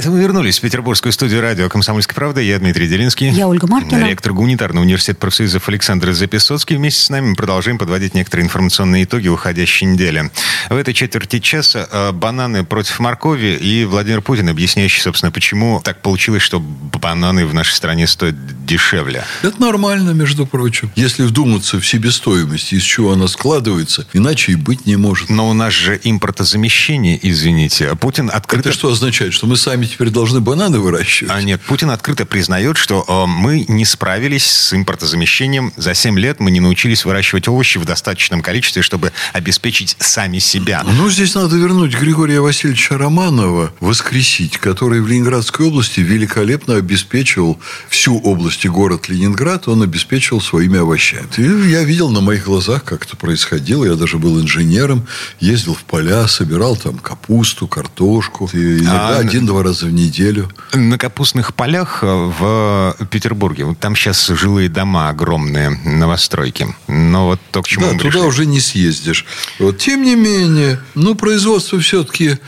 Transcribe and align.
Это 0.00 0.10
мы 0.10 0.18
вернулись 0.18 0.56
в 0.56 0.62
петербургскую 0.62 1.12
студию 1.12 1.42
радио 1.42 1.68
«Комсомольская 1.68 2.14
правда». 2.14 2.40
Я 2.40 2.58
Дмитрий 2.58 2.88
Делинский. 2.88 3.28
Я 3.28 3.46
Ольга 3.46 3.66
Маркина. 3.66 4.08
Ректор 4.08 4.32
гуманитарного 4.32 4.82
университета 4.82 5.18
профсоюзов 5.18 5.68
Александр 5.68 6.12
Записоцкий. 6.12 6.76
Вместе 6.76 7.02
с 7.02 7.10
нами 7.10 7.28
мы 7.28 7.36
продолжаем 7.36 7.76
подводить 7.76 8.14
некоторые 8.14 8.46
информационные 8.46 9.04
итоги 9.04 9.28
уходящей 9.28 9.86
недели. 9.86 10.30
В 10.70 10.74
этой 10.74 10.94
четверти 10.94 11.38
часа 11.38 11.86
э, 11.92 12.12
бананы 12.12 12.64
против 12.64 12.98
моркови 12.98 13.58
и 13.60 13.84
Владимир 13.84 14.22
Путин, 14.22 14.48
объясняющий, 14.48 15.02
собственно, 15.02 15.30
почему 15.30 15.82
так 15.84 16.00
получилось, 16.00 16.40
что 16.40 16.60
бананы 16.60 17.44
в 17.44 17.52
нашей 17.52 17.74
стране 17.74 18.06
стоят 18.06 18.36
дешевле. 18.64 19.22
Это 19.42 19.60
нормально, 19.60 20.12
между 20.12 20.46
прочим. 20.46 20.90
Если 20.96 21.24
вдуматься 21.24 21.78
в 21.78 21.86
себестоимость, 21.86 22.72
из 22.72 22.84
чего 22.84 23.12
она 23.12 23.28
складывается, 23.28 24.06
иначе 24.14 24.52
и 24.52 24.54
быть 24.54 24.86
не 24.86 24.96
может. 24.96 25.28
Но 25.28 25.50
у 25.50 25.52
нас 25.52 25.74
же 25.74 26.00
импортозамещение, 26.02 27.20
извините. 27.20 27.90
А 27.90 27.96
Путин 27.96 28.30
открыто... 28.32 28.70
Это 28.70 28.78
что 28.78 28.90
означает? 28.90 29.34
Что 29.34 29.46
мы 29.46 29.58
сами 29.58 29.89
теперь 29.90 30.10
должны 30.10 30.40
бананы 30.40 30.78
выращивать? 30.78 31.32
А 31.32 31.42
нет, 31.42 31.60
Путин 31.60 31.90
открыто 31.90 32.24
признает, 32.24 32.76
что 32.76 33.04
э, 33.06 33.26
мы 33.26 33.64
не 33.68 33.84
справились 33.84 34.44
с 34.46 34.72
импортозамещением. 34.72 35.72
За 35.76 35.94
7 35.94 36.18
лет 36.18 36.40
мы 36.40 36.50
не 36.50 36.60
научились 36.60 37.04
выращивать 37.04 37.48
овощи 37.48 37.78
в 37.78 37.84
достаточном 37.84 38.42
количестве, 38.42 38.82
чтобы 38.82 39.12
обеспечить 39.32 39.96
сами 39.98 40.38
себя. 40.38 40.82
Ну, 40.84 41.10
здесь 41.10 41.34
надо 41.34 41.56
вернуть 41.56 41.94
Григория 41.98 42.40
Васильевича 42.40 42.96
Романова, 42.98 43.72
воскресить, 43.80 44.58
который 44.58 45.00
в 45.00 45.08
Ленинградской 45.08 45.66
области 45.66 46.00
великолепно 46.00 46.76
обеспечивал 46.76 47.58
всю 47.88 48.18
область 48.18 48.64
и 48.64 48.68
город 48.68 49.08
Ленинград, 49.08 49.68
он 49.68 49.82
обеспечивал 49.82 50.40
своими 50.40 50.78
овощами. 50.78 51.26
И 51.36 51.70
я 51.70 51.82
видел 51.84 52.10
на 52.10 52.20
моих 52.20 52.44
глазах, 52.44 52.84
как 52.84 53.04
это 53.04 53.16
происходило. 53.16 53.84
Я 53.84 53.94
даже 53.94 54.18
был 54.18 54.40
инженером, 54.40 55.06
ездил 55.40 55.74
в 55.74 55.82
поля, 55.84 56.26
собирал 56.28 56.76
там 56.76 56.98
капусту, 56.98 57.66
картошку. 57.66 58.48
И 58.52 58.78
иногда 58.78 59.16
А, 59.16 59.18
один-два 59.18 59.62
раза 59.62 59.79
в 59.82 59.92
неделю. 59.92 60.50
На 60.74 60.98
капустных 60.98 61.54
полях 61.54 62.00
э, 62.02 62.06
в 62.06 62.96
Петербурге, 63.10 63.64
вот 63.64 63.78
там 63.78 63.96
сейчас 63.96 64.26
жилые 64.28 64.68
дома 64.68 65.08
огромные, 65.08 65.70
новостройки. 65.84 66.74
Но 66.88 67.26
вот 67.26 67.40
то, 67.50 67.62
к 67.62 67.68
чему 67.68 67.86
Да, 67.86 67.92
туда 67.92 68.02
пришли. 68.04 68.20
уже 68.20 68.46
не 68.46 68.60
съездишь. 68.60 69.24
Вот. 69.58 69.78
Тем 69.78 70.02
не 70.02 70.14
менее, 70.16 70.80
ну, 70.94 71.14
производство 71.14 71.78
все-таки 71.80 72.38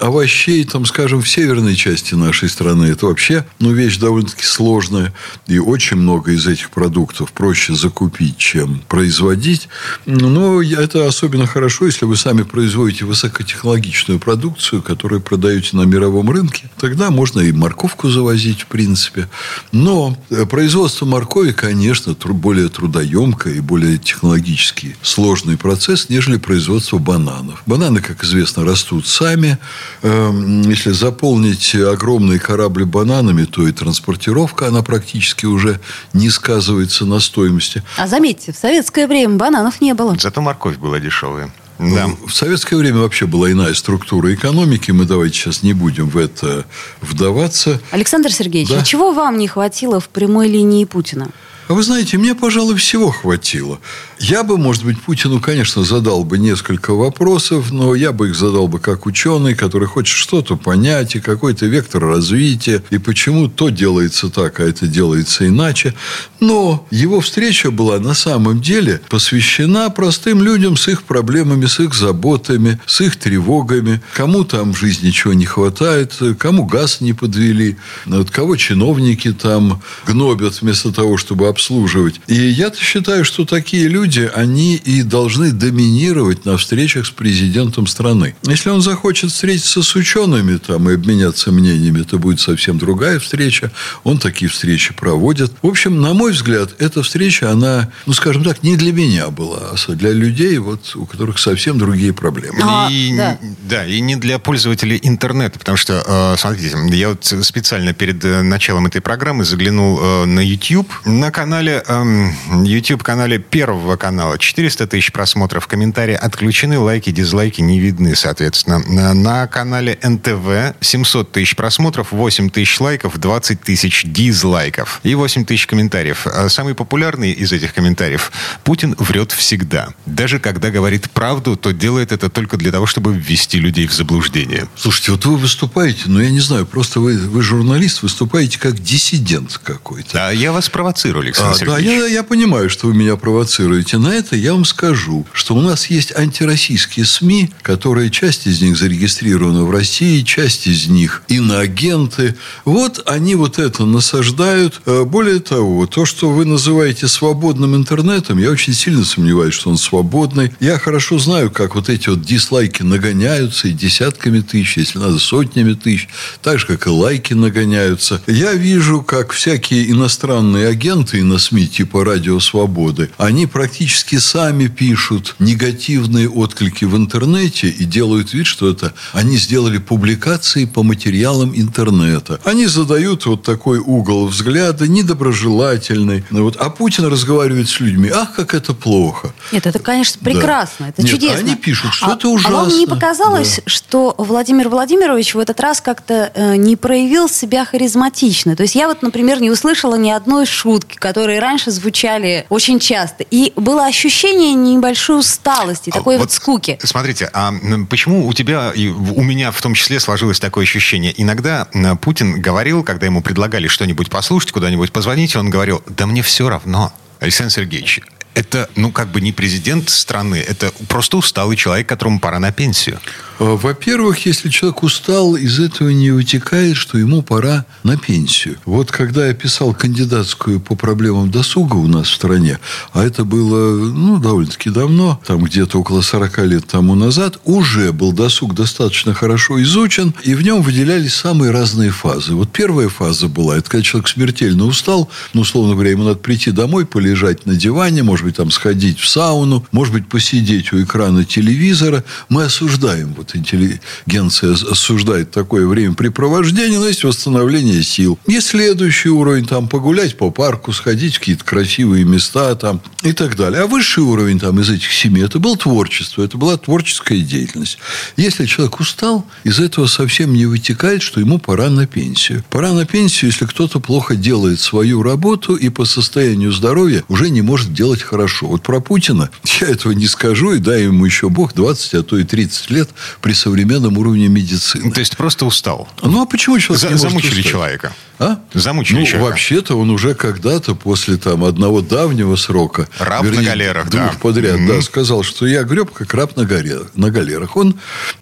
овощей, 0.00 0.64
там, 0.64 0.84
скажем, 0.86 1.22
в 1.22 1.28
северной 1.28 1.76
части 1.76 2.14
нашей 2.14 2.48
страны, 2.48 2.84
это 2.86 3.06
вообще, 3.06 3.44
ну, 3.58 3.72
вещь 3.72 3.96
довольно-таки 3.98 4.44
сложная. 4.44 5.12
И 5.46 5.58
очень 5.58 5.96
много 5.96 6.32
из 6.32 6.46
этих 6.46 6.70
продуктов 6.70 7.32
проще 7.32 7.74
закупить, 7.74 8.36
чем 8.38 8.80
производить. 8.88 9.68
Но 10.06 10.62
это 10.62 11.06
особенно 11.06 11.46
хорошо, 11.46 11.86
если 11.86 12.04
вы 12.04 12.16
сами 12.16 12.42
производите 12.42 13.04
высокотехнологичную 13.04 14.18
продукцию, 14.18 14.82
которую 14.82 15.20
продаете 15.20 15.76
на 15.76 15.82
мировом 15.82 16.30
рынке. 16.30 16.63
Тогда 16.78 17.10
можно 17.10 17.40
и 17.40 17.52
морковку 17.52 18.08
завозить, 18.08 18.62
в 18.62 18.66
принципе. 18.66 19.28
Но 19.72 20.16
э, 20.30 20.46
производство 20.46 21.06
моркови, 21.06 21.52
конечно, 21.52 22.14
более 22.14 22.68
трудоемкое 22.68 23.54
и 23.54 23.60
более 23.60 23.98
технологически 23.98 24.96
сложный 25.02 25.56
процесс, 25.56 26.08
нежели 26.08 26.36
производство 26.36 26.98
бананов. 26.98 27.62
Бананы, 27.66 28.00
как 28.00 28.24
известно, 28.24 28.64
растут 28.64 29.06
сами. 29.06 29.58
Эм, 30.02 30.62
Если 30.62 30.90
заполнить 30.90 31.74
огромные 31.74 32.38
корабли 32.38 32.84
бананами, 32.84 33.44
то 33.44 33.66
и 33.66 33.72
транспортировка, 33.72 34.68
она 34.68 34.82
практически 34.82 35.46
уже 35.46 35.80
не 36.12 36.30
сказывается 36.30 37.04
на 37.06 37.20
стоимости. 37.20 37.82
А 37.96 38.06
заметьте, 38.06 38.52
в 38.52 38.56
советское 38.56 39.06
время 39.06 39.36
бананов 39.36 39.80
не 39.80 39.94
было. 39.94 40.16
Зато 40.18 40.40
морковь 40.40 40.76
была 40.76 41.00
дешевая. 41.00 41.52
Да. 41.92 42.06
Ну, 42.08 42.26
В 42.26 42.34
советское 42.34 42.76
время 42.76 42.98
вообще 43.00 43.26
была 43.26 43.50
иная 43.50 43.74
структура 43.74 44.32
экономики. 44.34 44.90
Мы 44.90 45.04
давайте 45.04 45.34
сейчас 45.38 45.62
не 45.62 45.72
будем 45.72 46.08
в 46.08 46.16
это 46.16 46.64
вдаваться. 47.00 47.80
Александр 47.90 48.32
Сергеевич, 48.32 48.70
Да. 48.70 48.80
а 48.80 48.84
чего 48.84 49.12
вам 49.12 49.36
не 49.38 49.48
хватило 49.48 50.00
в 50.00 50.08
прямой 50.08 50.48
линии 50.48 50.84
Путина? 50.84 51.28
А 51.66 51.72
вы 51.72 51.82
знаете, 51.82 52.18
мне, 52.18 52.34
пожалуй, 52.34 52.76
всего 52.76 53.10
хватило. 53.10 53.78
Я 54.18 54.42
бы, 54.42 54.58
может 54.58 54.84
быть, 54.84 55.00
Путину, 55.00 55.40
конечно, 55.40 55.82
задал 55.82 56.24
бы 56.24 56.38
несколько 56.38 56.92
вопросов, 56.92 57.72
но 57.72 57.94
я 57.94 58.12
бы 58.12 58.28
их 58.28 58.36
задал 58.36 58.68
бы 58.68 58.78
как 58.78 59.06
ученый, 59.06 59.54
который 59.54 59.88
хочет 59.88 60.16
что-то 60.16 60.56
понять, 60.56 61.16
и 61.16 61.20
какой-то 61.20 61.66
вектор 61.66 62.04
развития, 62.04 62.82
и 62.90 62.98
почему 62.98 63.48
то 63.48 63.70
делается 63.70 64.28
так, 64.28 64.60
а 64.60 64.64
это 64.64 64.86
делается 64.86 65.46
иначе. 65.46 65.94
Но 66.40 66.86
его 66.90 67.20
встреча 67.20 67.70
была 67.70 67.98
на 67.98 68.14
самом 68.14 68.60
деле 68.60 69.00
посвящена 69.08 69.88
простым 69.88 70.42
людям 70.42 70.76
с 70.76 70.88
их 70.88 71.04
проблемами, 71.04 71.66
с 71.66 71.80
их 71.80 71.94
заботами, 71.94 72.78
с 72.86 73.00
их 73.00 73.16
тревогами. 73.16 74.02
Кому 74.14 74.44
там 74.44 74.74
в 74.74 74.78
жизни 74.78 75.10
чего 75.10 75.32
не 75.32 75.46
хватает, 75.46 76.12
кому 76.38 76.66
газ 76.66 77.00
не 77.00 77.14
подвели, 77.14 77.76
вот 78.04 78.30
кого 78.30 78.56
чиновники 78.56 79.32
там 79.32 79.82
гнобят 80.06 80.60
вместо 80.60 80.92
того, 80.92 81.16
чтобы 81.16 81.48
обслуживать. 81.54 82.20
И 82.26 82.34
я-то 82.34 82.80
считаю, 82.80 83.24
что 83.24 83.44
такие 83.44 83.86
люди, 83.86 84.28
они 84.34 84.74
и 84.74 85.02
должны 85.02 85.52
доминировать 85.52 86.44
на 86.44 86.56
встречах 86.56 87.06
с 87.06 87.10
президентом 87.10 87.86
страны. 87.86 88.34
Если 88.42 88.70
он 88.70 88.82
захочет 88.82 89.30
встретиться 89.30 89.82
с 89.82 89.94
учеными 89.94 90.56
там 90.56 90.90
и 90.90 90.94
обменяться 90.94 91.52
мнениями, 91.52 92.00
это 92.00 92.18
будет 92.18 92.40
совсем 92.40 92.78
другая 92.78 93.20
встреча. 93.20 93.70
Он 94.02 94.18
такие 94.18 94.50
встречи 94.50 94.92
проводит. 94.92 95.52
В 95.62 95.68
общем, 95.68 96.00
на 96.00 96.12
мой 96.12 96.32
взгляд, 96.32 96.74
эта 96.80 97.04
встреча, 97.04 97.50
она, 97.50 97.88
ну, 98.06 98.12
скажем 98.12 98.42
так, 98.42 98.64
не 98.64 98.76
для 98.76 98.92
меня 98.92 99.30
была, 99.30 99.74
а 99.74 99.92
для 99.92 100.10
людей, 100.10 100.58
вот, 100.58 100.96
у 100.96 101.06
которых 101.06 101.38
совсем 101.38 101.78
другие 101.78 102.12
проблемы. 102.12 102.58
А, 102.62 102.88
и, 102.90 103.16
да. 103.16 103.38
да, 103.68 103.86
и 103.86 104.00
не 104.00 104.16
для 104.16 104.40
пользователей 104.40 104.98
интернета, 105.02 105.58
потому 105.60 105.76
что, 105.76 106.02
э, 106.04 106.36
смотрите, 106.36 106.76
я 106.96 107.10
вот 107.10 107.24
специально 107.24 107.92
перед 107.92 108.24
э, 108.24 108.42
началом 108.42 108.86
этой 108.86 109.00
программы 109.00 109.44
заглянул 109.44 110.00
э, 110.00 110.24
на 110.24 110.40
YouTube. 110.40 110.90
На 111.04 111.30
канале, 111.44 111.82
эм, 111.88 112.64
YouTube-канале 112.64 113.38
Первого 113.38 113.96
канала 113.96 114.38
400 114.38 114.86
тысяч 114.86 115.12
просмотров, 115.12 115.66
комментарии 115.66 116.14
отключены, 116.14 116.78
лайки, 116.78 117.10
дизлайки 117.10 117.60
не 117.60 117.78
видны, 117.78 118.16
соответственно. 118.16 118.78
На, 118.78 119.12
на 119.12 119.46
канале 119.46 119.98
НТВ 120.02 120.74
700 120.80 121.32
тысяч 121.32 121.54
просмотров, 121.54 122.12
8 122.12 122.48
тысяч 122.48 122.80
лайков, 122.80 123.18
20 123.18 123.60
тысяч 123.60 124.04
дизлайков 124.06 125.00
и 125.02 125.14
8 125.14 125.44
тысяч 125.44 125.66
комментариев. 125.66 126.26
А 126.26 126.48
Самый 126.48 126.74
популярный 126.74 127.32
из 127.32 127.52
этих 127.52 127.74
комментариев– 127.74 128.32
Путин 128.64 128.94
врет 128.98 129.32
всегда. 129.32 129.90
Даже 130.06 130.38
когда 130.38 130.70
говорит 130.70 131.10
правду, 131.10 131.56
то 131.56 131.72
делает 131.72 132.10
это 132.10 132.30
только 132.30 132.56
для 132.56 132.72
того, 132.72 132.86
чтобы 132.86 133.14
ввести 133.14 133.58
людей 133.58 133.86
в 133.86 133.92
заблуждение. 133.92 134.66
Слушайте, 134.76 135.12
вот 135.12 135.26
вы 135.26 135.36
выступаете, 135.36 136.04
ну, 136.06 136.20
я 136.22 136.30
не 136.30 136.40
знаю, 136.40 136.64
просто 136.64 137.00
вы, 137.00 137.18
вы 137.18 137.42
журналист, 137.42 138.02
выступаете 138.02 138.58
как 138.58 138.78
диссидент 138.80 139.60
какой-то. 139.62 140.28
А 140.28 140.30
я 140.30 140.50
вас 140.50 140.70
провоцирую, 140.70 141.33
Александр 141.38 141.64
А, 141.70 141.74
да, 141.74 141.76
Сергеевич. 141.80 142.00
я, 142.02 142.06
я 142.14 142.22
понимаю, 142.22 142.70
что 142.70 142.86
вы 142.86 142.94
меня 142.94 143.16
провоцируете. 143.16 143.98
На 143.98 144.08
это 144.14 144.36
я 144.36 144.52
вам 144.52 144.64
скажу, 144.64 145.26
что 145.32 145.54
у 145.54 145.60
нас 145.60 145.86
есть 145.86 146.12
антироссийские 146.16 147.04
СМИ, 147.06 147.50
которые 147.62 148.10
часть 148.10 148.46
из 148.46 148.60
них 148.62 148.76
зарегистрированы 148.76 149.64
в 149.64 149.70
России, 149.70 150.22
часть 150.22 150.66
из 150.66 150.86
них 150.86 151.22
иноагенты. 151.28 152.34
Вот 152.64 153.02
они 153.06 153.34
вот 153.34 153.58
это 153.58 153.84
насаждают. 153.84 154.80
Э, 154.86 155.04
Более 155.04 155.40
того, 155.40 155.86
то, 155.86 156.04
что 156.04 156.30
вы 156.30 156.44
называете 156.44 157.08
свободным 157.08 157.74
интернетом, 157.76 158.38
я 158.38 158.50
очень 158.50 158.72
сильно 158.74 159.04
сомневаюсь, 159.04 159.54
что 159.54 159.70
он 159.70 159.78
свободный. 159.78 160.52
Я 160.60 160.78
хорошо 160.78 161.18
знаю, 161.18 161.50
как 161.50 161.74
вот 161.74 161.88
эти 161.88 162.08
вот 162.08 162.22
дизлайки 162.22 162.82
нагоняются 162.82 163.68
и 163.68 163.72
десятками 163.72 164.40
тысяч, 164.40 164.76
если 164.76 164.98
надо, 164.98 165.18
сотнями 165.18 165.74
тысяч. 165.74 166.08
Так 166.42 166.58
же, 166.58 166.66
как 166.66 166.86
и 166.86 166.90
лайки 166.90 167.32
нагоняются. 167.34 168.20
Я 168.26 168.52
вижу, 168.52 169.02
как 169.02 169.32
всякие 169.32 169.90
иностранные 169.90 170.68
агенты 170.68 171.23
на 171.24 171.38
СМИ 171.38 171.66
типа 171.66 172.04
«Радио 172.04 172.38
Свободы», 172.40 173.10
они 173.18 173.46
практически 173.46 174.18
сами 174.18 174.68
пишут 174.68 175.34
негативные 175.38 176.28
отклики 176.28 176.84
в 176.84 176.96
интернете 176.96 177.68
и 177.68 177.84
делают 177.84 178.32
вид, 178.32 178.46
что 178.46 178.68
это 178.70 178.92
они 179.12 179.36
сделали 179.36 179.78
публикации 179.78 180.64
по 180.66 180.82
материалам 180.82 181.52
интернета. 181.54 182.40
Они 182.44 182.66
задают 182.66 183.26
вот 183.26 183.42
такой 183.42 183.78
угол 183.78 184.26
взгляда, 184.26 184.86
недоброжелательный. 184.88 186.24
Ну 186.30 186.44
Вот. 186.44 186.56
А 186.56 186.70
Путин 186.70 187.06
разговаривает 187.06 187.68
с 187.68 187.80
людьми. 187.80 188.10
Ах, 188.14 188.34
как 188.34 188.54
это 188.54 188.74
плохо. 188.74 189.32
Нет, 189.52 189.66
это, 189.66 189.78
конечно, 189.78 190.18
Да. 190.20 190.30
прекрасно, 190.30 190.84
это 190.86 191.02
Нет, 191.02 191.10
чудесно. 191.10 191.38
они 191.38 191.54
пишут, 191.56 191.92
что 191.94 192.06
А- 192.06 192.14
это 192.14 192.28
А 192.28 192.50
вам 192.50 192.68
не 192.68 192.74
ужасно. 192.74 192.86
показалось, 192.94 193.60
что 193.66 194.14
Владимир 194.18 194.68
Владимирович 194.68 195.34
в 195.34 195.38
этот 195.38 195.60
раз 195.60 195.80
как-то 195.80 196.30
э, 196.34 196.56
не 196.56 196.76
проявил 196.76 197.28
себя 197.28 197.64
харизматично? 197.64 198.56
То 198.56 198.62
есть 198.62 198.74
я 198.74 198.88
вот, 198.88 199.02
например, 199.02 199.40
не 199.40 199.50
услышала 199.50 199.96
ни 199.96 200.10
одной 200.10 200.46
шутки, 200.46 200.96
которые 201.14 201.38
раньше 201.38 201.70
звучали 201.70 202.44
очень 202.48 202.80
часто. 202.80 203.24
И 203.30 203.52
было 203.54 203.86
ощущение 203.86 204.52
небольшой 204.52 205.20
усталости, 205.20 205.90
А 205.90 205.92
такой 205.92 206.18
вот, 206.18 206.32
скуки. 206.32 206.76
Смотрите, 206.82 207.30
а 207.32 207.54
почему 207.88 208.26
у 208.26 208.32
тебя 208.32 208.72
и 208.74 208.88
у 208.88 209.22
меня 209.22 209.52
в 209.52 209.62
том 209.62 209.74
числе 209.74 210.00
сложилось 210.00 210.40
такое 210.40 210.64
ощущение? 210.64 211.14
Иногда 211.16 211.68
Путин 212.00 212.40
говорил, 212.40 212.82
когда 212.82 213.06
ему 213.06 213.22
предлагали 213.22 213.68
что-нибудь 213.68 214.10
послушать, 214.10 214.50
куда-нибудь 214.50 214.90
позвонить, 214.90 215.36
он 215.36 215.50
говорил, 215.50 215.84
да 215.86 216.06
мне 216.06 216.22
все 216.22 216.48
равно. 216.48 216.92
Александр 217.20 217.52
Сергеевич, 217.52 218.00
это, 218.34 218.68
ну, 218.74 218.90
как 218.90 219.06
бы 219.06 219.20
не 219.20 219.30
президент 219.30 219.90
страны, 219.90 220.44
это 220.44 220.72
просто 220.88 221.16
усталый 221.16 221.56
человек, 221.56 221.88
которому 221.88 222.18
пора 222.18 222.40
на 222.40 222.50
пенсию. 222.50 222.98
А, 223.38 223.56
Во-первых, 223.56 224.26
если 224.26 224.48
человек 224.48 224.82
устал, 224.82 225.34
из 225.36 225.58
этого 225.58 225.88
не 225.88 226.10
вытекает, 226.10 226.76
что 226.76 226.98
ему 226.98 227.22
пора 227.22 227.64
на 227.82 227.96
пенсию. 227.96 228.56
Вот 228.64 228.92
когда 228.92 229.26
я 229.26 229.34
писал 229.34 229.74
кандидатскую 229.74 230.60
по 230.60 230.76
проблемам 230.76 231.30
досуга 231.30 231.76
у 231.76 231.86
нас 231.86 232.08
в 232.08 232.14
стране, 232.14 232.58
а 232.92 233.04
это 233.04 233.24
было, 233.24 233.76
ну, 233.76 234.18
довольно-таки 234.18 234.70
давно, 234.70 235.20
там 235.26 235.42
где-то 235.42 235.80
около 235.80 236.00
40 236.00 236.38
лет 236.46 236.66
тому 236.66 236.94
назад, 236.94 237.40
уже 237.44 237.92
был 237.92 238.12
досуг 238.12 238.54
достаточно 238.54 239.14
хорошо 239.14 239.60
изучен, 239.62 240.14
и 240.22 240.34
в 240.34 240.42
нем 240.42 240.62
выделялись 240.62 241.14
самые 241.14 241.50
разные 241.50 241.90
фазы. 241.90 242.34
Вот 242.34 242.52
первая 242.52 242.88
фаза 242.88 243.28
была, 243.28 243.56
это 243.56 243.68
когда 243.68 243.82
человек 243.82 244.08
смертельно 244.08 244.66
устал, 244.66 245.08
ну, 245.32 245.40
условно 245.40 245.74
говоря, 245.74 245.90
ему 245.90 246.04
надо 246.04 246.18
прийти 246.18 246.50
домой, 246.50 246.86
полежать 246.86 247.46
на 247.46 247.56
диване, 247.56 248.02
может 248.02 248.24
быть, 248.24 248.36
там 248.36 248.50
сходить 248.50 249.00
в 249.00 249.08
сауну, 249.08 249.66
может 249.72 249.92
быть, 249.92 250.08
посидеть 250.08 250.72
у 250.72 250.82
экрана 250.82 251.24
телевизора. 251.24 252.04
Мы 252.28 252.44
осуждаем, 252.44 253.14
вот 253.14 253.23
интеллигенция 253.34 254.52
осуждает 254.52 255.30
такое 255.30 255.66
времяпрепровождение, 255.66 256.78
но 256.78 256.88
есть 256.88 257.04
восстановление 257.04 257.82
сил. 257.82 258.18
Есть 258.26 258.48
следующий 258.48 259.08
уровень, 259.08 259.46
там, 259.46 259.68
погулять 259.68 260.16
по 260.16 260.30
парку, 260.30 260.72
сходить 260.72 261.16
в 261.16 261.18
какие-то 261.20 261.44
красивые 261.44 262.04
места 262.04 262.54
там 262.54 262.80
и 263.02 263.12
так 263.12 263.36
далее. 263.36 263.62
А 263.62 263.66
высший 263.66 264.02
уровень 264.02 264.38
там 264.38 264.60
из 264.60 264.70
этих 264.70 264.92
семи, 264.92 265.20
это 265.20 265.38
было 265.38 265.56
творчество, 265.56 266.22
это 266.22 266.36
была 266.38 266.56
творческая 266.56 267.20
деятельность. 267.20 267.78
Если 268.16 268.46
человек 268.46 268.80
устал, 268.80 269.26
из 269.44 269.60
этого 269.60 269.86
совсем 269.86 270.32
не 270.32 270.46
вытекает, 270.46 271.02
что 271.02 271.20
ему 271.20 271.38
пора 271.38 271.70
на 271.70 271.86
пенсию. 271.86 272.44
Пора 272.50 272.72
на 272.72 272.84
пенсию, 272.84 273.30
если 273.30 273.46
кто-то 273.46 273.80
плохо 273.80 274.16
делает 274.16 274.60
свою 274.60 275.02
работу 275.02 275.54
и 275.54 275.68
по 275.68 275.84
состоянию 275.84 276.52
здоровья 276.52 277.04
уже 277.08 277.30
не 277.30 277.42
может 277.42 277.72
делать 277.72 278.02
хорошо. 278.02 278.46
Вот 278.46 278.62
про 278.62 278.80
Путина 278.80 279.30
я 279.60 279.68
этого 279.68 279.92
не 279.92 280.06
скажу, 280.06 280.52
и 280.52 280.58
дай 280.58 280.84
ему 280.84 281.04
еще 281.04 281.28
Бог 281.28 281.54
20, 281.54 281.94
а 281.94 282.02
то 282.02 282.18
и 282.18 282.24
30 282.24 282.70
лет 282.70 282.90
при 283.20 283.32
современном 283.32 283.98
уровне 283.98 284.28
медицины. 284.28 284.92
То 284.92 285.00
есть 285.00 285.16
просто 285.16 285.46
устал. 285.46 285.88
Ну, 286.02 286.22
а 286.22 286.26
почему 286.26 286.58
человек 286.58 286.80
За- 286.80 286.86
не 286.88 286.92
может 286.94 287.08
замучили 287.10 287.30
устать? 287.40 287.52
человека. 287.52 287.92
А? 288.20 288.38
Замучили 288.54 289.00
ну, 289.00 289.06
человека. 289.06 289.24
вообще-то 289.30 289.76
он 289.76 289.90
уже 289.90 290.14
когда-то 290.14 290.76
после 290.76 291.16
там 291.16 291.42
одного 291.44 291.80
давнего 291.80 292.36
срока, 292.36 292.88
Раб 293.00 293.24
на 293.24 293.42
галерах, 293.42 293.90
двух 293.90 294.12
да. 294.12 294.18
подряд, 294.20 294.60
Мгм. 294.60 294.68
да, 294.68 294.82
сказал, 294.82 295.24
что 295.24 295.46
я 295.46 295.64
греб 295.64 295.90
как 295.90 296.14
раб 296.14 296.36
на, 296.36 296.44
горе, 296.44 296.78
на 296.94 297.10
галерах. 297.10 297.56
Он 297.56 297.74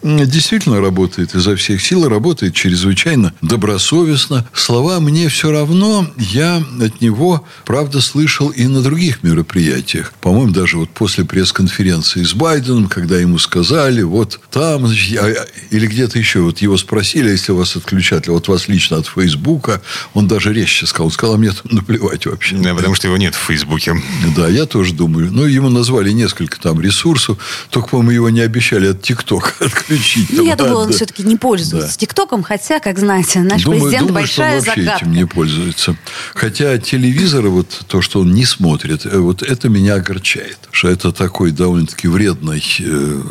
действительно 0.02 0.80
работает 0.80 1.34
изо 1.34 1.56
всех 1.56 1.82
сил, 1.82 2.08
работает 2.08 2.54
чрезвычайно 2.54 3.34
добросовестно. 3.42 4.46
Слова 4.54 4.98
«мне 5.00 5.28
все 5.28 5.50
равно» 5.50 6.06
я 6.16 6.62
от 6.80 7.00
него, 7.00 7.44
правда, 7.66 8.00
слышал 8.00 8.48
и 8.48 8.66
на 8.66 8.80
других 8.82 9.22
мероприятиях. 9.22 10.12
По-моему, 10.20 10.52
даже 10.52 10.78
вот 10.78 10.88
после 10.90 11.24
пресс-конференции 11.24 12.22
с 12.22 12.32
Байденом, 12.34 12.88
когда 12.88 13.18
ему 13.18 13.38
сказали, 13.38 14.02
вот 14.02 14.40
там, 14.50 14.81
значит, 14.88 15.08
я- 15.08 15.46
или 15.70 15.86
где-то 15.86 16.18
еще, 16.18 16.40
вот 16.40 16.58
его 16.58 16.76
спросили, 16.76 17.30
если 17.30 17.52
вас 17.52 17.76
отключат, 17.76 18.28
вот 18.28 18.48
вас 18.48 18.68
лично 18.68 18.98
от 18.98 19.06
Фейсбука, 19.06 19.80
он 20.14 20.28
даже 20.28 20.52
резче 20.52 20.86
сказал, 20.86 21.06
он 21.06 21.12
сказал, 21.12 21.34
а 21.34 21.38
мне 21.38 21.50
там 21.50 21.62
наплевать 21.70 22.26
вообще. 22.26 22.56
Да, 22.56 22.74
потому 22.74 22.94
что 22.94 23.06
его 23.08 23.16
нет 23.16 23.34
в 23.34 23.38
Фейсбуке. 23.38 23.94
Да, 24.36 24.48
я 24.48 24.66
тоже 24.66 24.94
думаю. 24.94 25.30
Ну, 25.32 25.44
ему 25.46 25.68
назвали 25.68 26.10
несколько 26.12 26.60
там 26.60 26.80
ресурсов. 26.80 27.38
Только, 27.70 27.88
по-моему, 27.88 28.10
его 28.12 28.30
не 28.30 28.40
обещали 28.40 28.88
от 28.88 29.02
ТикТока 29.02 29.52
отключить. 29.64 30.28
Ну, 30.30 30.36
Там, 30.38 30.46
я 30.46 30.56
думаю, 30.56 30.76
он 30.78 30.88
да. 30.90 30.94
все-таки 30.96 31.22
не 31.22 31.36
пользуется 31.36 31.98
ТикТоком, 31.98 32.42
хотя, 32.42 32.80
как 32.80 32.98
знаете, 32.98 33.40
наш 33.40 33.62
Думаю, 33.62 33.80
президент 33.82 34.08
думаю, 34.08 34.26
что 34.26 34.42
большая 34.42 34.58
он 34.58 34.64
вообще 34.64 34.82
загадка. 34.82 35.04
этим 35.04 35.12
не 35.14 35.26
пользуется. 35.26 35.96
Хотя 36.34 36.78
телевизор, 36.78 37.48
вот 37.48 37.68
то, 37.86 38.02
что 38.02 38.20
он 38.20 38.32
не 38.34 38.44
смотрит, 38.44 39.06
э, 39.06 39.18
вот 39.18 39.42
это 39.42 39.68
меня 39.68 39.94
огорчает. 39.94 40.58
Что 40.70 40.88
это 40.88 41.12
такой 41.12 41.50
довольно-таки 41.50 42.08
вредный 42.08 42.62
э, 42.80 43.22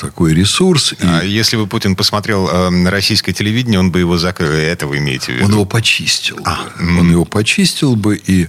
такой 0.00 0.34
ресурс. 0.34 0.87
И 0.92 0.96
А 1.06 1.22
если 1.22 1.56
бы 1.56 1.66
Путин 1.66 1.96
посмотрел 1.96 2.48
э, 2.48 2.88
российское 2.88 3.32
телевидение, 3.32 3.80
он 3.80 3.90
бы 3.90 3.98
его 4.00 4.18
закрыл. 4.18 4.50
Это 4.50 4.86
вы 4.86 4.98
имеете 4.98 5.32
в 5.32 5.36
виду? 5.36 5.44
Он 5.46 5.52
его 5.52 5.64
почистил. 5.64 6.36
бы. 6.36 6.42
А, 6.44 6.58
Он 6.80 7.10
его 7.10 7.24
почистил 7.24 7.96
бы 7.96 8.16
и 8.16 8.48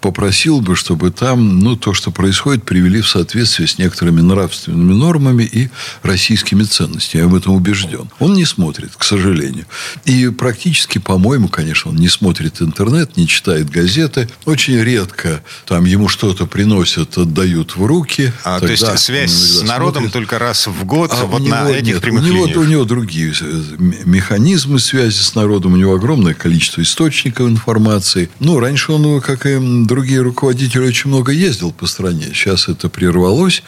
попросил 0.00 0.60
бы, 0.60 0.76
чтобы 0.76 1.10
там 1.10 1.58
ну, 1.60 1.76
то, 1.76 1.94
что 1.94 2.10
происходит, 2.10 2.64
привели 2.64 3.00
в 3.00 3.08
соответствие 3.08 3.68
с 3.68 3.78
некоторыми 3.78 4.20
нравственными 4.20 4.94
нормами 4.94 5.44
и 5.44 5.70
российскими 6.02 6.62
ценностями. 6.64 7.20
Я 7.22 7.26
об 7.26 7.34
этом 7.34 7.54
убежден. 7.54 8.10
Он 8.18 8.34
не 8.34 8.44
смотрит, 8.44 8.92
к 8.96 9.04
сожалению. 9.04 9.66
И 10.04 10.28
практически, 10.28 10.98
по-моему, 10.98 11.48
конечно, 11.48 11.90
он 11.90 11.96
не 11.96 12.08
смотрит 12.08 12.62
интернет, 12.62 13.16
не 13.16 13.26
читает 13.26 13.70
газеты. 13.70 14.28
Очень 14.44 14.80
редко 14.82 15.42
там 15.66 15.84
ему 15.84 16.08
что-то 16.08 16.46
приносят, 16.46 17.18
отдают 17.18 17.76
в 17.76 17.84
руки. 17.84 18.32
А, 18.44 18.60
то 18.60 18.66
есть 18.66 18.82
Тогда 18.82 18.96
связь 18.98 19.30
с 19.32 19.62
народом 19.62 20.02
смотрит. 20.02 20.12
только 20.12 20.38
раз 20.38 20.66
в 20.66 20.84
год, 20.84 21.10
А 21.12 21.24
вот 21.26 21.40
на 21.42 21.44
него 21.68 21.79
этих 21.80 21.94
нет. 21.94 22.02
прямых 22.02 22.22
у 22.22 22.26
него, 22.26 22.46
линиях. 22.46 22.58
у 22.58 22.64
него 22.64 22.84
другие 22.84 23.32
э, 23.40 23.62
механизмы 24.04 24.78
связи 24.78 25.18
с 25.18 25.34
народом, 25.34 25.74
у 25.74 25.76
него 25.76 25.94
огромное 25.94 26.34
количество 26.34 26.82
источников 26.82 27.48
информации. 27.48 28.30
Ну, 28.40 28.58
раньше 28.58 28.92
он, 28.92 29.20
как 29.20 29.46
и 29.46 29.58
другие 29.84 30.20
руководители, 30.20 30.86
очень 30.86 31.10
много 31.10 31.32
ездил 31.32 31.72
по 31.72 31.86
стране. 31.86 32.28
Сейчас 32.32 32.68
это 32.68 32.88
прервалось. 32.88 33.62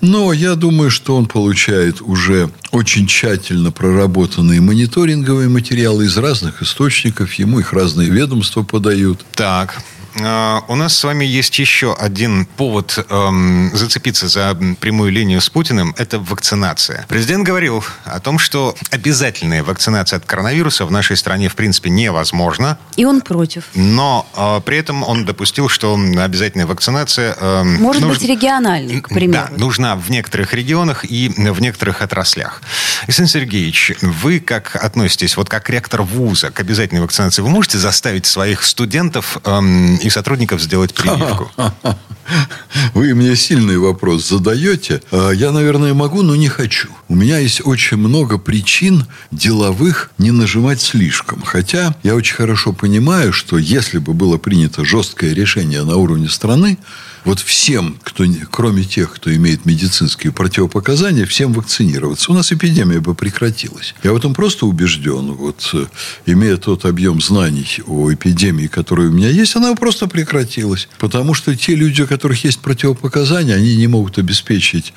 Но 0.00 0.32
я 0.32 0.54
думаю, 0.54 0.90
что 0.90 1.16
он 1.16 1.26
получает 1.26 2.00
уже 2.00 2.50
очень 2.70 3.06
тщательно 3.06 3.72
проработанные 3.72 4.60
мониторинговые 4.60 5.48
материалы 5.48 6.06
из 6.06 6.16
разных 6.16 6.62
источников. 6.62 7.32
Ему 7.34 7.60
их 7.60 7.72
разные 7.72 8.08
ведомства 8.08 8.62
подают. 8.62 9.24
Так. 9.34 9.82
Э, 10.18 10.60
У 10.68 10.74
нас 10.76 10.96
с 10.96 11.04
вами 11.04 11.24
есть 11.24 11.58
еще 11.58 11.94
один 11.94 12.46
повод 12.46 13.04
эм, 13.10 13.70
зацепиться 13.74 14.28
за 14.28 14.56
прямую 14.80 15.12
линию 15.12 15.40
с 15.40 15.48
Путиным. 15.48 15.94
Это 15.98 16.18
вакцинация. 16.18 17.04
Президент 17.08 17.44
говорил 17.44 17.84
о 18.04 18.20
том, 18.20 18.38
что 18.38 18.74
обязательная 18.90 19.62
вакцинация 19.62 20.18
от 20.18 20.24
коронавируса 20.24 20.84
в 20.86 20.90
нашей 20.90 21.16
стране 21.16 21.48
в 21.48 21.54
принципе 21.54 21.90
невозможна. 21.90 22.78
И 22.96 23.04
он 23.04 23.20
против. 23.20 23.64
Но 23.74 24.26
э, 24.36 24.60
при 24.64 24.78
этом 24.78 25.02
он 25.02 25.24
допустил, 25.24 25.68
что 25.68 25.94
обязательная 26.18 26.66
вакцинация... 26.66 27.34
эм, 27.40 27.74
Может 27.82 28.02
нуж- 28.02 28.18
быть, 28.18 28.28
региональный, 28.28 29.00
к 29.00 29.08
примеру. 29.08 29.48
Да, 29.50 29.56
нужна 29.56 29.96
в 29.96 30.10
некоторых 30.10 30.54
регионах 30.54 31.04
и 31.04 31.28
в 31.28 31.60
некоторых 31.60 32.02
отраслях. 32.02 32.62
Александр 33.04 33.30
Сергеевич, 33.30 33.92
вы 34.02 34.40
как 34.40 34.76
относитесь, 34.76 35.36
вот 35.36 35.48
как 35.48 35.68
ректор 35.70 36.02
вуза 36.02 36.50
к 36.50 36.60
обязательной 36.60 37.02
вакцинации, 37.02 37.42
вы 37.42 37.48
можете 37.50 37.78
заставить 37.78 38.26
своих 38.26 38.62
студентов 38.64 39.38
эм, 39.44 39.98
и 40.06 40.10
сотрудников 40.10 40.60
сделать 40.60 40.94
прививку? 40.94 41.50
Вы 42.94 43.14
мне 43.14 43.36
сильный 43.36 43.78
вопрос 43.78 44.28
задаете. 44.28 45.02
А, 45.10 45.30
Я, 45.30 45.52
наверное, 45.52 45.94
могу, 45.94 46.22
но 46.22 46.34
не 46.36 46.48
хочу. 46.48 46.88
У 47.08 47.14
меня 47.14 47.38
есть 47.38 47.60
очень 47.64 47.96
много 47.96 48.38
причин 48.38 49.06
деловых 49.30 50.10
не 50.18 50.32
нажимать 50.32 50.80
слишком. 50.80 51.42
Хотя 51.42 51.94
я 52.02 52.14
очень 52.14 52.34
хорошо 52.34 52.72
понимаю, 52.72 53.32
что 53.32 53.58
если 53.58 53.98
бы 53.98 54.12
было 54.12 54.38
принято 54.38 54.84
жесткое 54.84 55.34
решение 55.34 55.84
на 55.84 55.96
уровне 55.96 56.28
страны, 56.28 56.78
вот 57.26 57.40
всем, 57.40 57.98
кто, 58.04 58.24
кроме 58.52 58.84
тех, 58.84 59.12
кто 59.12 59.34
имеет 59.34 59.66
медицинские 59.66 60.32
противопоказания, 60.32 61.26
всем 61.26 61.52
вакцинироваться. 61.52 62.30
У 62.30 62.34
нас 62.34 62.52
эпидемия 62.52 63.00
бы 63.00 63.16
прекратилась. 63.16 63.96
Я 64.04 64.12
в 64.12 64.16
этом 64.16 64.32
просто 64.32 64.64
убежден. 64.64 65.32
Вот, 65.32 65.68
э, 65.74 65.86
имея 66.26 66.56
тот 66.56 66.84
объем 66.84 67.20
знаний 67.20 67.82
о 67.84 68.12
эпидемии, 68.12 68.68
который 68.68 69.08
у 69.08 69.12
меня 69.12 69.28
есть, 69.28 69.56
она 69.56 69.72
бы 69.72 69.76
просто 69.76 70.06
прекратилась. 70.06 70.88
Потому 70.98 71.34
что 71.34 71.56
те 71.56 71.74
люди, 71.74 72.02
у 72.02 72.06
которых 72.06 72.44
есть 72.44 72.60
противопоказания, 72.60 73.56
они 73.56 73.76
не 73.76 73.88
могут 73.88 74.18
обеспечить 74.18 74.94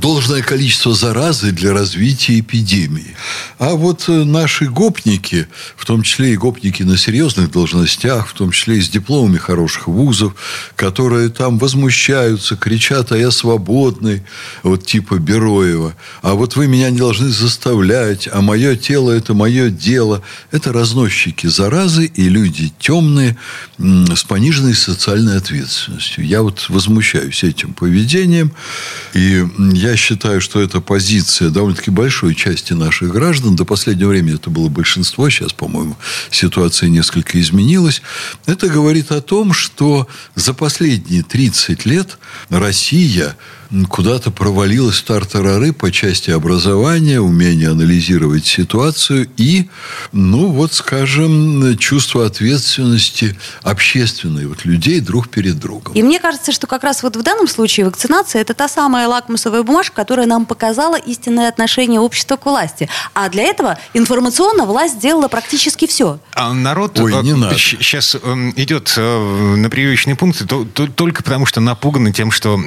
должное 0.00 0.42
количество 0.42 0.94
заразы 0.94 1.52
для 1.52 1.72
развития 1.72 2.40
эпидемии. 2.40 3.16
А 3.58 3.74
вот 3.74 4.04
э, 4.08 4.24
наши 4.24 4.66
гопники, 4.66 5.48
в 5.76 5.84
том 5.84 6.02
числе 6.02 6.32
и 6.32 6.36
гопники 6.36 6.82
на 6.82 6.96
серьезных 6.96 7.50
должностях, 7.50 8.28
в 8.28 8.34
том 8.34 8.50
числе 8.50 8.78
и 8.78 8.80
с 8.80 8.88
дипломами 8.88 9.38
хороших 9.38 9.88
вузов, 9.88 10.34
которые 10.76 11.28
там 11.30 11.58
возмущаются, 11.58 12.56
кричат, 12.56 13.12
а 13.12 13.18
я 13.18 13.30
свободный, 13.30 14.22
вот 14.62 14.86
типа 14.86 15.16
Бероева, 15.16 15.94
а 16.22 16.34
вот 16.34 16.56
вы 16.56 16.66
меня 16.66 16.90
не 16.90 16.98
должны 16.98 17.28
заставлять, 17.28 18.28
а 18.32 18.40
мое 18.40 18.76
тело– 18.76 19.10
это 19.12 19.34
мое 19.34 19.70
дело. 19.70 20.22
Это 20.50 20.72
разносчики 20.72 21.46
заразы 21.46 22.06
и 22.06 22.28
люди 22.28 22.72
темные 22.78 23.36
с 23.78 24.24
пониженной 24.24 24.74
социальной 24.74 25.36
ответственностью. 25.36 26.24
Я 26.24 26.42
вот 26.42 26.66
возмущаюсь 26.68 27.42
этим 27.44 27.72
поведением, 27.72 28.52
и 29.14 29.36
м, 29.36 29.72
я 29.86 29.96
считаю, 29.96 30.40
что 30.40 30.60
это 30.60 30.80
позиция 30.80 31.50
довольно-таки 31.50 31.90
большой 31.90 32.34
части 32.34 32.72
наших 32.72 33.12
граждан. 33.12 33.54
До 33.54 33.64
последнего 33.64 34.08
времени 34.08 34.34
это 34.34 34.50
было 34.50 34.68
большинство. 34.68 35.30
Сейчас, 35.30 35.52
по-моему, 35.52 35.96
ситуация 36.30 36.88
несколько 36.88 37.40
изменилась. 37.40 38.02
Это 38.46 38.68
говорит 38.68 39.12
о 39.12 39.20
том, 39.20 39.52
что 39.52 40.08
за 40.34 40.54
последние 40.54 41.22
30 41.22 41.86
лет 41.86 42.18
Россия 42.48 43.36
куда-то 43.88 44.30
провалилась 44.30 45.00
тартарары 45.02 45.72
по 45.72 45.90
части 45.90 46.30
образования, 46.30 47.20
умения 47.20 47.70
анализировать 47.70 48.46
ситуацию 48.46 49.28
и, 49.36 49.68
ну, 50.12 50.48
вот, 50.48 50.72
скажем, 50.72 51.76
чувство 51.78 52.26
ответственности 52.26 53.36
общественной 53.62 54.46
вот 54.46 54.64
людей 54.64 55.00
друг 55.00 55.28
перед 55.28 55.58
другом. 55.58 55.94
И 55.94 56.02
мне 56.02 56.18
кажется, 56.20 56.52
что 56.52 56.66
как 56.66 56.84
раз 56.84 57.02
вот 57.02 57.16
в 57.16 57.22
данном 57.22 57.48
случае 57.48 57.86
вакцинация– 57.86 58.40
это 58.42 58.54
та 58.54 58.68
самая 58.68 59.08
лакмусовая 59.08 59.62
бумажка, 59.62 59.96
которая 59.96 60.26
нам 60.26 60.46
показала 60.46 60.96
истинное 60.96 61.48
отношение 61.48 62.00
общества 62.00 62.36
к 62.36 62.46
власти. 62.46 62.88
А 63.14 63.28
для 63.28 63.44
этого 63.44 63.78
информационно 63.94 64.64
власть 64.64 64.94
сделала 64.94 65.28
практически 65.28 65.86
все. 65.86 66.18
А 66.34 66.52
народ 66.52 66.98
Ой, 67.00 67.12
не 67.22 67.34
надо. 67.34 67.58
сейчас 67.58 68.14
идет 68.56 68.94
э, 68.96 69.54
на 69.56 69.68
прививочные 69.70 70.16
пункты 70.16 70.46
только 70.46 71.22
потому, 71.22 71.46
что 71.46 71.60
напуганы 71.60 72.12
тем, 72.12 72.30
что 72.30 72.58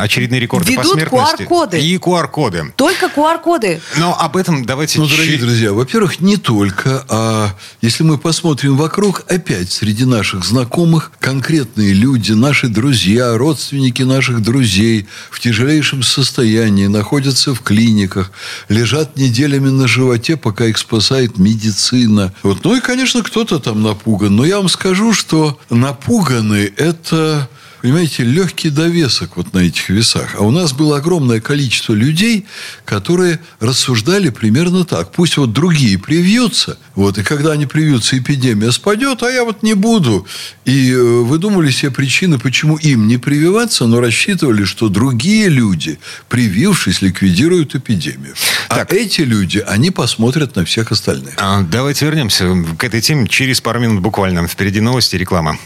очередные 0.00 0.40
рекорды 0.46 0.72
Ведут 0.72 0.84
по 0.84 0.94
смертности. 0.94 1.42
QR-коды. 1.42 1.80
И 1.80 1.96
QR-коды. 1.96 2.72
Только 2.76 3.06
QR-коды. 3.06 3.80
Но 3.98 4.16
об 4.18 4.36
этом 4.36 4.64
давайте... 4.64 4.98
Ну, 4.98 5.06
дорогие 5.06 5.38
друзья, 5.38 5.72
во-первых, 5.72 6.20
не 6.20 6.36
только, 6.36 7.04
а 7.08 7.54
если 7.82 8.04
мы 8.04 8.18
посмотрим 8.18 8.76
вокруг, 8.76 9.24
опять 9.28 9.72
среди 9.72 10.04
наших 10.04 10.44
знакомых 10.44 11.12
конкретные 11.20 11.92
люди, 11.92 12.32
наши 12.32 12.68
друзья, 12.68 13.36
родственники 13.36 14.02
наших 14.02 14.42
друзей 14.42 15.08
в 15.30 15.40
тяжелейшем 15.40 16.02
состоянии, 16.02 16.86
находятся 16.86 17.54
в 17.54 17.60
клиниках, 17.60 18.30
лежат 18.68 19.16
неделями 19.16 19.70
на 19.70 19.88
животе, 19.88 20.36
пока 20.36 20.66
их 20.66 20.78
спасает 20.78 21.38
медицина. 21.38 22.32
Вот. 22.42 22.64
Ну 22.64 22.76
и, 22.76 22.80
конечно, 22.80 23.22
кто-то 23.22 23.58
там 23.58 23.82
напуган. 23.82 24.34
Но 24.36 24.44
я 24.44 24.58
вам 24.58 24.68
скажу, 24.68 25.12
что 25.12 25.58
напуганы– 25.70 26.72
это 26.76 27.48
понимаете, 27.82 28.24
легкий 28.24 28.70
довесок 28.70 29.36
вот 29.36 29.52
на 29.52 29.58
этих 29.60 29.88
весах. 29.88 30.36
А 30.38 30.42
у 30.42 30.50
нас 30.50 30.72
было 30.72 30.96
огромное 30.98 31.40
количество 31.40 31.92
людей, 31.92 32.46
которые 32.84 33.40
рассуждали 33.60 34.30
примерно 34.30 34.84
так. 34.84 35.12
Пусть 35.12 35.36
вот 35.36 35.52
другие 35.52 35.98
привьются, 35.98 36.78
вот, 36.94 37.18
и 37.18 37.22
когда 37.22 37.52
они 37.52 37.66
привьются, 37.66 38.18
эпидемия 38.18 38.72
спадет, 38.72 39.22
а 39.22 39.30
я 39.30 39.44
вот 39.44 39.62
не 39.62 39.74
буду. 39.74 40.26
И 40.64 40.90
э, 40.92 40.98
выдумали 40.98 41.70
себе 41.70 41.90
причины, 41.90 42.38
почему 42.38 42.76
им 42.76 43.06
не 43.06 43.18
прививаться, 43.18 43.86
но 43.86 44.00
рассчитывали, 44.00 44.64
что 44.64 44.88
другие 44.88 45.48
люди, 45.48 45.98
привившись, 46.28 47.02
ликвидируют 47.02 47.74
эпидемию. 47.74 48.34
А 48.68 48.86
эти 48.88 49.20
люди, 49.22 49.58
они 49.66 49.90
посмотрят 49.90 50.56
на 50.56 50.64
всех 50.64 50.92
остальных. 50.92 51.34
А, 51.38 51.62
Давайте 51.62 52.06
вернемся 52.06 52.46
к 52.78 52.84
этой 52.84 53.00
теме 53.00 53.28
через 53.28 53.60
пару 53.60 53.80
минут 53.80 54.00
буквально. 54.00 54.46
Впереди 54.48 54.80
новости 54.80 55.16
реклама. 55.16 55.58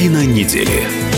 Картина 0.00 0.24
недели. 0.24 1.09